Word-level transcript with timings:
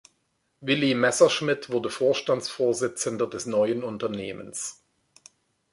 Willy 0.61 0.95
Messerschmitt 0.95 1.69
wurde 1.69 1.91
Vorstandsvorsitzender 1.91 3.27
des 3.27 3.45
neuen 3.45 3.83
Unternehmens. 3.83 4.81